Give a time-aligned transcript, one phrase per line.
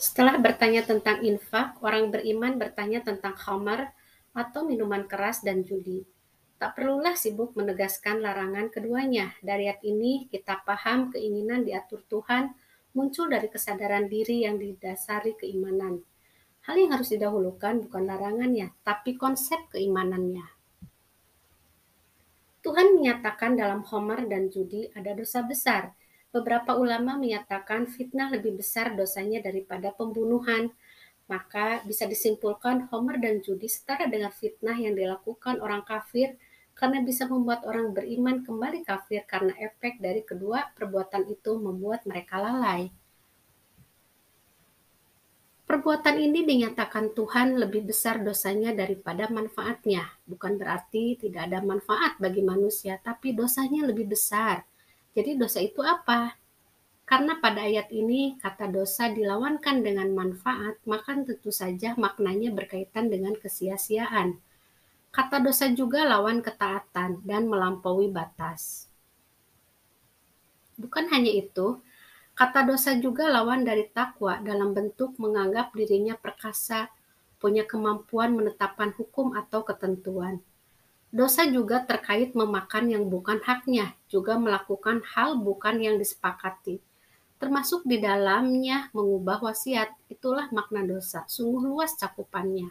[0.00, 3.92] Setelah bertanya tentang infak, orang beriman bertanya tentang khamar
[4.32, 6.08] atau minuman keras dan judi.
[6.56, 9.36] Tak perlulah sibuk menegaskan larangan keduanya.
[9.44, 12.48] Dari ayat ini kita paham keinginan diatur Tuhan
[12.96, 16.00] muncul dari kesadaran diri yang didasari keimanan.
[16.64, 20.48] Hal yang harus didahulukan bukan larangannya, tapi konsep keimanannya.
[22.64, 25.92] Tuhan menyatakan dalam Homer dan judi ada dosa besar,
[26.30, 30.70] Beberapa ulama menyatakan fitnah lebih besar dosanya daripada pembunuhan.
[31.26, 36.34] Maka bisa disimpulkan Homer dan judi setara dengan fitnah yang dilakukan orang kafir
[36.74, 42.38] karena bisa membuat orang beriman kembali kafir karena efek dari kedua perbuatan itu membuat mereka
[42.38, 42.90] lalai.
[45.70, 50.02] Perbuatan ini dinyatakan Tuhan lebih besar dosanya daripada manfaatnya.
[50.26, 54.66] Bukan berarti tidak ada manfaat bagi manusia, tapi dosanya lebih besar.
[55.10, 56.38] Jadi dosa itu apa?
[57.10, 63.34] Karena pada ayat ini kata dosa dilawankan dengan manfaat, maka tentu saja maknanya berkaitan dengan
[63.34, 64.38] kesia-siaan.
[65.10, 68.86] Kata dosa juga lawan ketaatan dan melampaui batas.
[70.78, 71.82] Bukan hanya itu,
[72.38, 76.94] kata dosa juga lawan dari takwa dalam bentuk menganggap dirinya perkasa,
[77.42, 80.38] punya kemampuan menetapkan hukum atau ketentuan.
[81.10, 86.78] Dosa juga terkait memakan yang bukan haknya, juga melakukan hal bukan yang disepakati.
[87.42, 92.70] Termasuk di dalamnya mengubah wasiat, itulah makna dosa, sungguh luas cakupannya.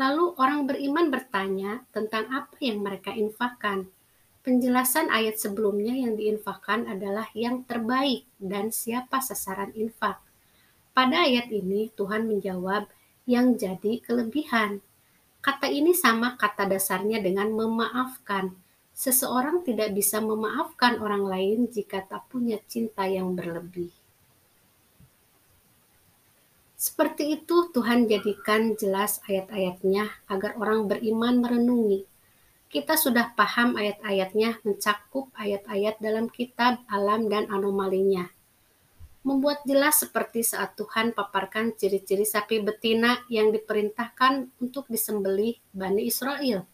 [0.00, 3.86] Lalu orang beriman bertanya tentang apa yang mereka infakkan.
[4.40, 10.16] Penjelasan ayat sebelumnya yang diinfakkan adalah yang terbaik dan siapa sasaran infak.
[10.96, 12.88] Pada ayat ini Tuhan menjawab
[13.28, 14.80] yang jadi kelebihan.
[15.40, 18.52] Kata ini sama kata dasarnya dengan memaafkan.
[18.92, 23.88] Seseorang tidak bisa memaafkan orang lain jika tak punya cinta yang berlebih.
[26.76, 32.04] Seperti itu Tuhan jadikan jelas ayat-ayatnya agar orang beriman merenungi.
[32.68, 38.28] Kita sudah paham ayat-ayatnya mencakup ayat-ayat dalam kitab alam dan anomalinya
[39.20, 46.64] membuat jelas seperti saat Tuhan paparkan ciri-ciri sapi betina yang diperintahkan untuk disembelih Bani Israel.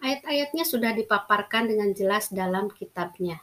[0.00, 3.40] Ayat-ayatnya sudah dipaparkan dengan jelas dalam kitabnya.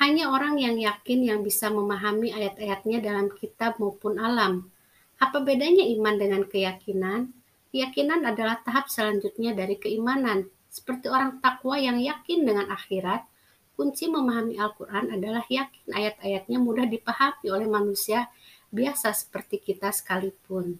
[0.00, 4.72] Hanya orang yang yakin yang bisa memahami ayat-ayatnya dalam kitab maupun alam.
[5.20, 7.32] Apa bedanya iman dengan keyakinan?
[7.72, 13.28] Keyakinan adalah tahap selanjutnya dari keimanan, seperti orang takwa yang yakin dengan akhirat,
[13.72, 18.28] Kunci memahami Al-Quran adalah yakin ayat-ayatnya mudah dipahami oleh manusia
[18.68, 20.76] biasa seperti kita sekalipun.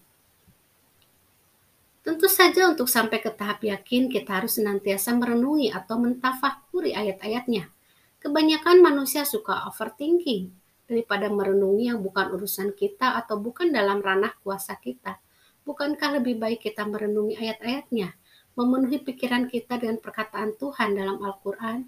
[2.03, 7.71] Tentu saja untuk sampai ke tahap yakin kita harus senantiasa merenungi atau mentafakuri ayat-ayatnya.
[8.19, 10.51] Kebanyakan manusia suka overthinking
[10.83, 15.15] daripada merenungi yang bukan urusan kita atau bukan dalam ranah kuasa kita.
[15.63, 18.11] Bukankah lebih baik kita merenungi ayat-ayatnya,
[18.59, 21.87] memenuhi pikiran kita dengan perkataan Tuhan dalam Al-Quran?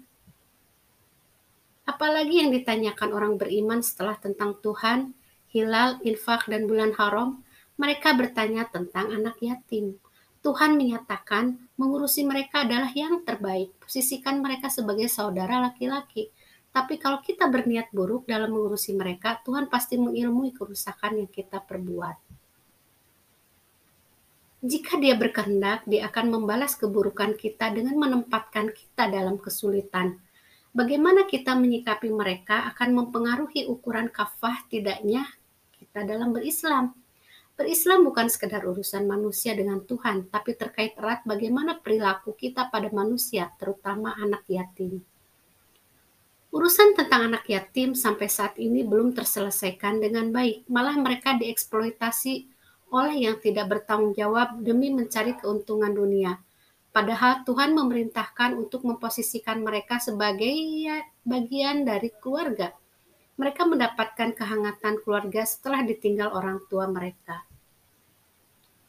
[1.86, 5.14] Apalagi yang ditanyakan orang beriman setelah tentang Tuhan,
[5.54, 7.46] hilal, infak, dan bulan haram,
[7.78, 9.94] mereka bertanya tentang anak yatim.
[10.42, 16.34] Tuhan menyatakan mengurusi mereka adalah yang terbaik, posisikan mereka sebagai saudara laki-laki.
[16.74, 22.18] Tapi kalau kita berniat buruk dalam mengurusi mereka, Tuhan pasti mengilmui kerusakan yang kita perbuat.
[24.66, 30.18] Jika dia berkehendak, dia akan membalas keburukan kita dengan menempatkan kita dalam kesulitan
[30.76, 35.24] bagaimana kita menyikapi mereka akan mempengaruhi ukuran kafah tidaknya
[35.72, 36.92] kita dalam berislam.
[37.56, 43.48] Berislam bukan sekedar urusan manusia dengan Tuhan, tapi terkait erat bagaimana perilaku kita pada manusia,
[43.56, 45.00] terutama anak yatim.
[46.52, 52.44] Urusan tentang anak yatim sampai saat ini belum terselesaikan dengan baik, malah mereka dieksploitasi
[52.92, 56.36] oleh yang tidak bertanggung jawab demi mencari keuntungan dunia.
[56.96, 62.72] Padahal Tuhan memerintahkan untuk memposisikan mereka sebagai ya, bagian dari keluarga.
[63.36, 67.44] Mereka mendapatkan kehangatan keluarga setelah ditinggal orang tua mereka.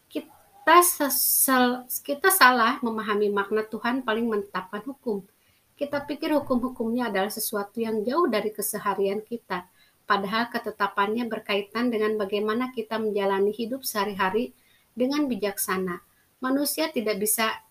[0.07, 5.27] Kita, sesel, kita salah memahami makna Tuhan paling menetapkan hukum.
[5.75, 9.67] Kita pikir hukum-hukumnya adalah sesuatu yang jauh dari keseharian kita.
[10.07, 14.55] Padahal ketetapannya berkaitan dengan bagaimana kita menjalani hidup sehari-hari
[14.95, 15.99] dengan bijaksana.
[16.39, 17.66] Manusia tidak bisa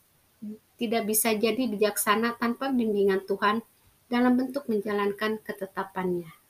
[0.77, 3.65] tidak bisa jadi bijaksana tanpa bimbingan Tuhan
[4.07, 6.46] dalam bentuk menjalankan ketetapannya.